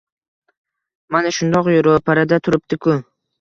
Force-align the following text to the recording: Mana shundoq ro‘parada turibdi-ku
Mana 1.15 1.33
shundoq 1.39 1.69
ro‘parada 1.89 2.41
turibdi-ku 2.49 2.99